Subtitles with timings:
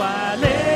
[0.00, 0.71] I lay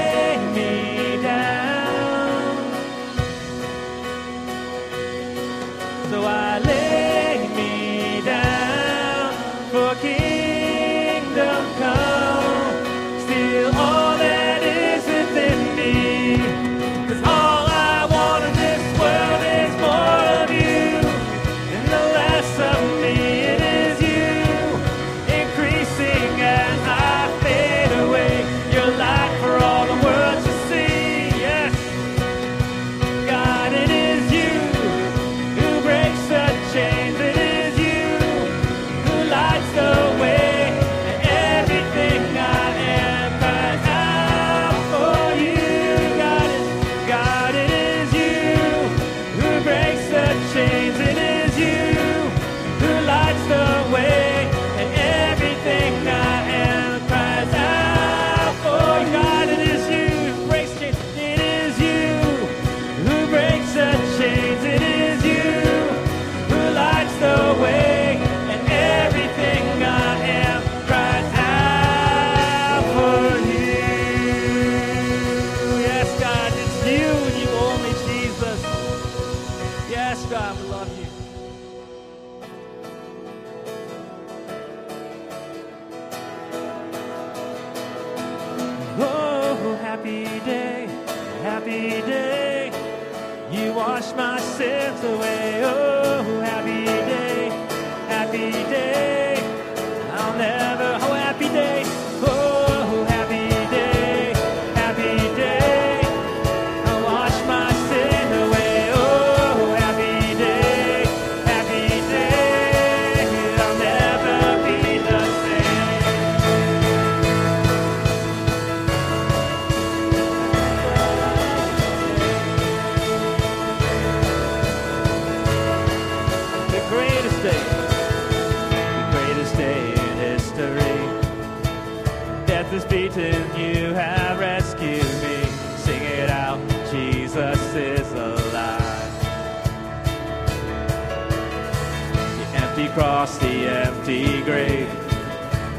[142.97, 144.89] The empty cross, the empty grave.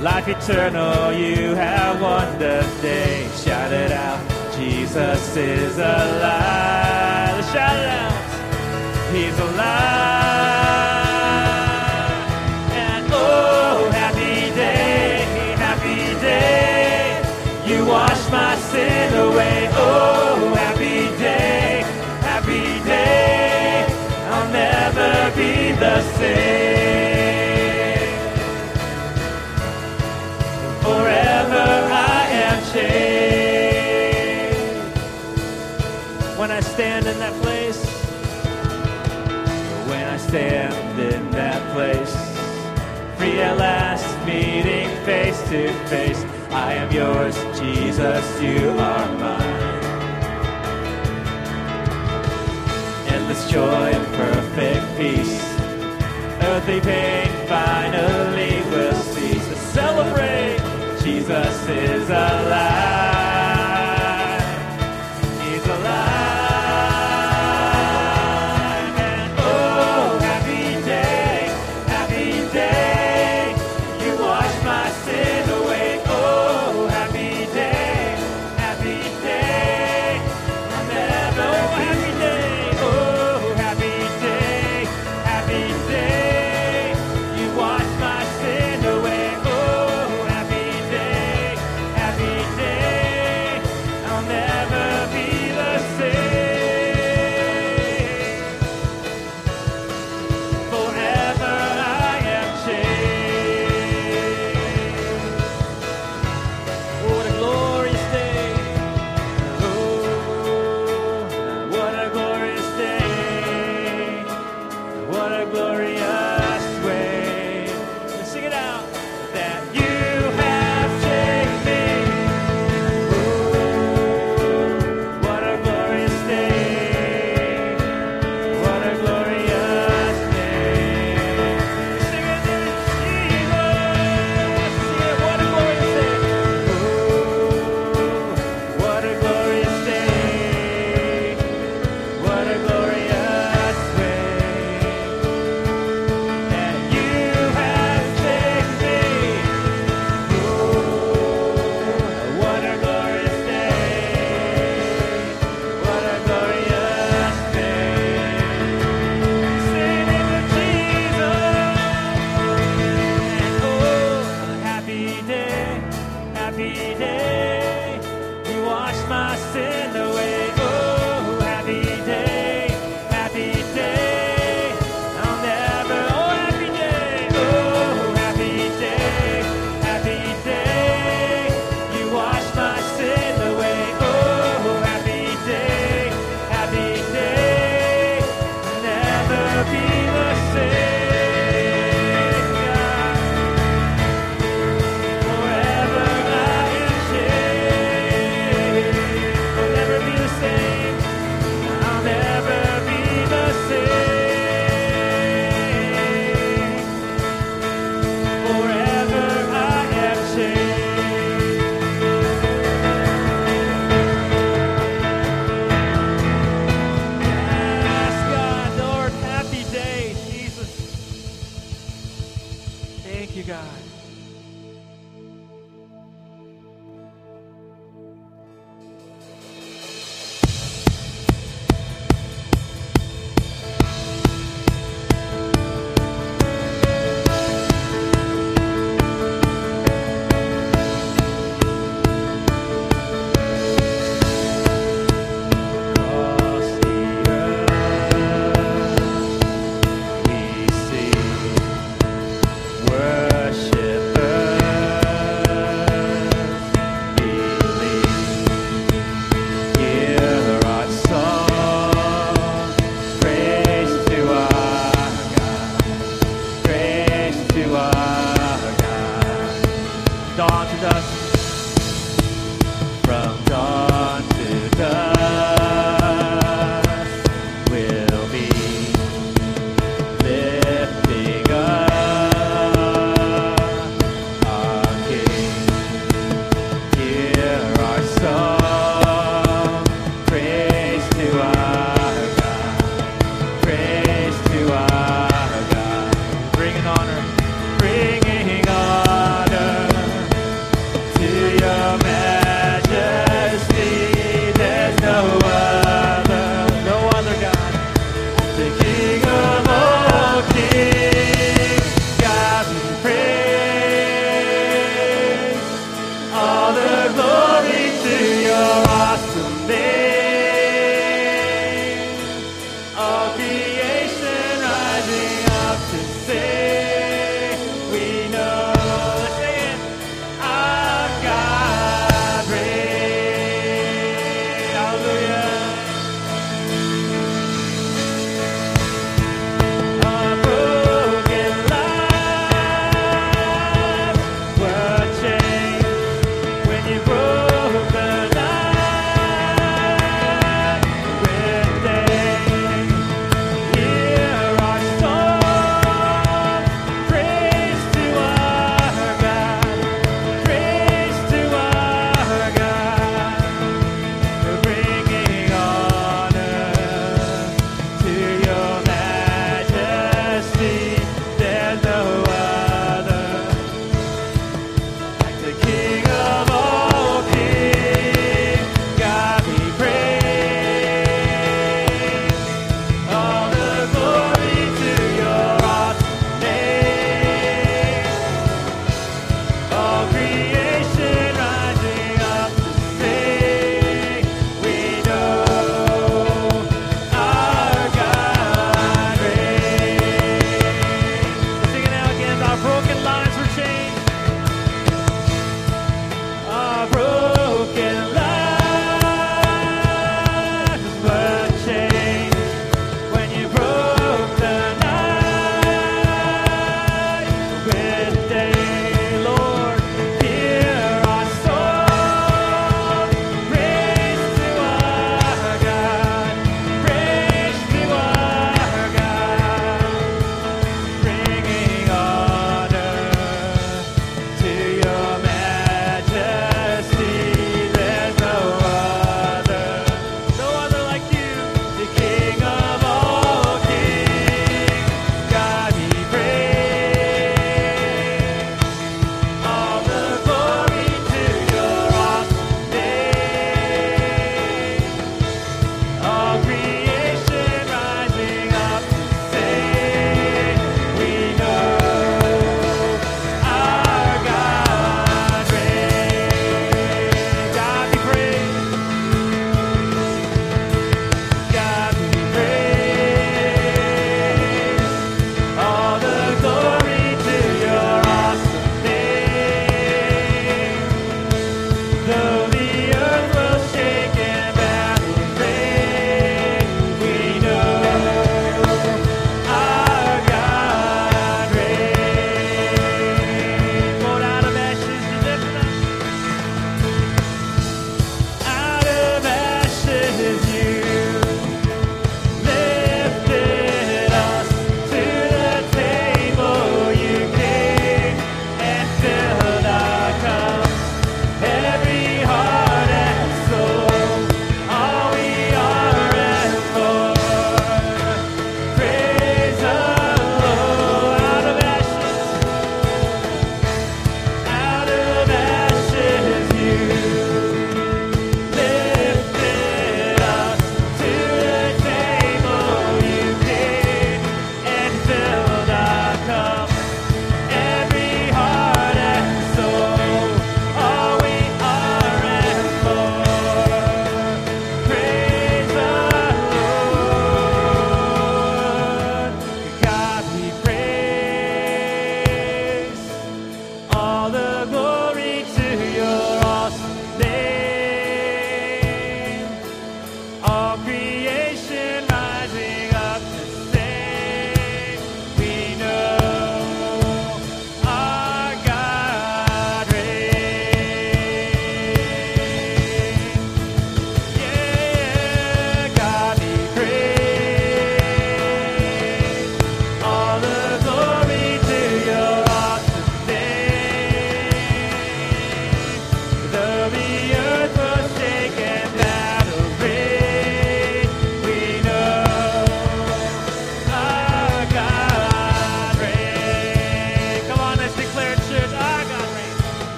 [0.00, 3.28] Life eternal, you have won the day.
[3.34, 4.20] Shout it out,
[4.56, 7.44] Jesus is alive.
[7.52, 8.12] Shout it out.
[9.12, 9.58] He's alive.
[12.70, 15.26] And oh, happy day,
[15.56, 17.20] happy day.
[17.66, 19.68] You wash my sin away.
[19.72, 21.82] Oh, happy day,
[22.20, 23.84] happy day.
[24.30, 26.69] I'll never be the same.
[45.50, 46.22] To face.
[46.50, 49.84] I am yours, Jesus, you are mine.
[53.08, 55.42] Endless joy and perfect peace.
[56.42, 59.48] Earthly pain finally will cease.
[59.48, 60.60] To celebrate,
[61.02, 62.99] Jesus is alive.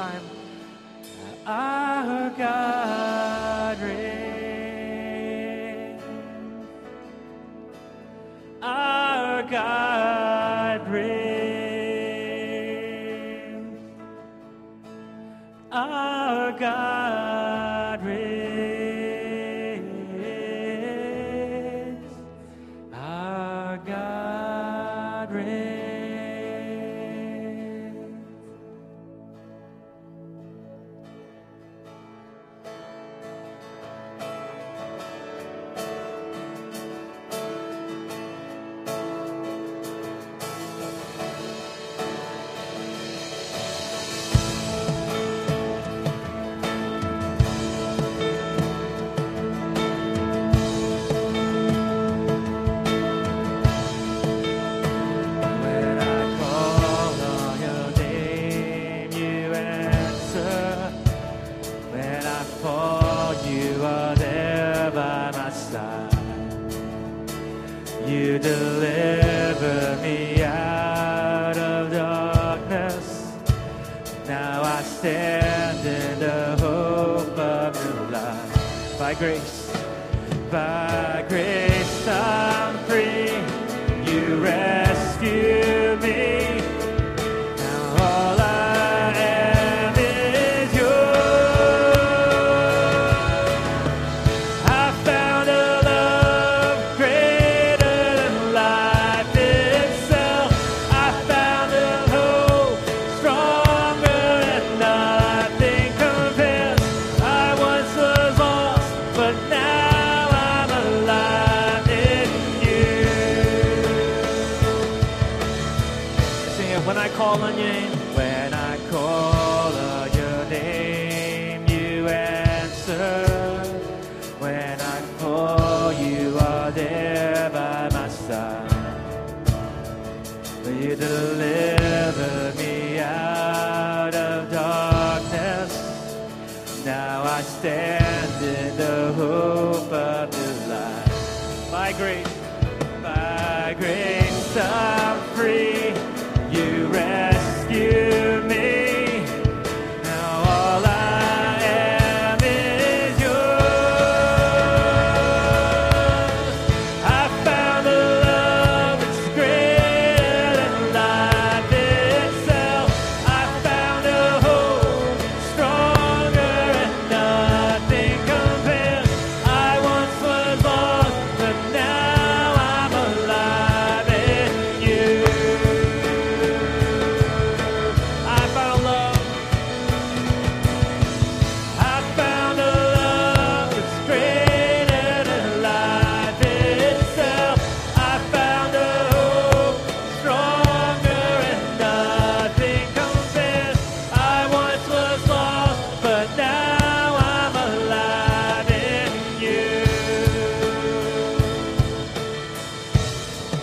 [0.00, 0.22] time.
[1.46, 2.79] Our God.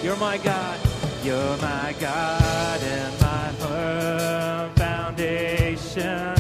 [0.07, 0.79] You're my God.
[1.21, 6.33] You're my God and my firm foundation.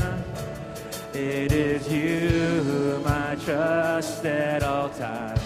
[1.13, 5.41] It is you whom I trust at all times.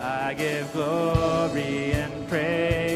[0.00, 2.87] I give glory and praise.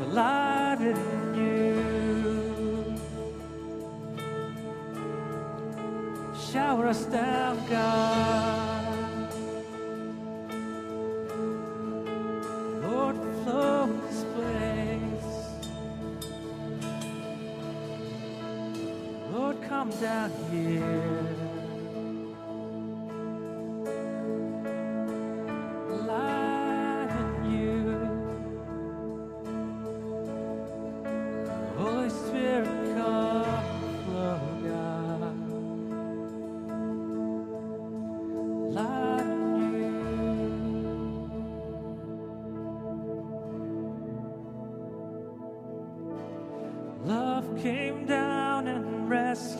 [0.00, 1.74] Alive in you.
[6.52, 8.77] Shower us down, God.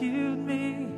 [0.09, 0.89] Rescued me.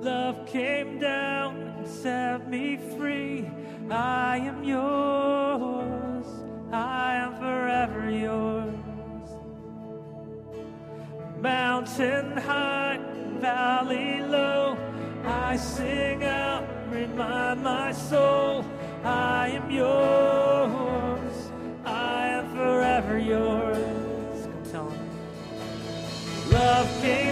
[0.00, 3.48] Love came down and set me free.
[3.90, 6.26] I am yours.
[6.72, 8.74] I am forever yours.
[11.40, 12.98] Mountain high,
[13.40, 14.76] valley low.
[15.24, 18.64] I sing out, remind my soul.
[19.04, 21.50] I am yours.
[21.84, 24.42] I am forever yours.
[24.42, 24.92] Come tell.
[26.50, 27.25] Love came